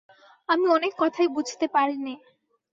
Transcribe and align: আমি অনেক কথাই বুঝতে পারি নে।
আমি 0.49 0.65
অনেক 0.67 0.93
কথাই 0.97 1.27
বুঝতে 1.27 1.65
পারি 1.67 1.97
নে। 1.97 2.13